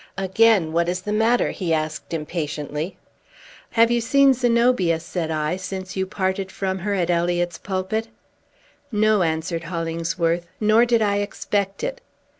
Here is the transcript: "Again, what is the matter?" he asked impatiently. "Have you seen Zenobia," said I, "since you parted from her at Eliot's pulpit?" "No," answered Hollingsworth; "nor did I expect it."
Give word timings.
"Again, 0.17 0.73
what 0.73 0.89
is 0.89 1.01
the 1.01 1.13
matter?" 1.13 1.51
he 1.51 1.75
asked 1.75 2.11
impatiently. 2.11 2.97
"Have 3.77 3.91
you 3.91 4.01
seen 4.01 4.33
Zenobia," 4.33 4.99
said 4.99 5.29
I, 5.29 5.57
"since 5.57 5.95
you 5.95 6.07
parted 6.07 6.51
from 6.51 6.79
her 6.79 6.95
at 6.95 7.11
Eliot's 7.11 7.59
pulpit?" 7.59 8.07
"No," 8.91 9.21
answered 9.21 9.65
Hollingsworth; 9.65 10.47
"nor 10.59 10.85
did 10.87 11.03
I 11.03 11.17
expect 11.17 11.83
it." 11.83 12.01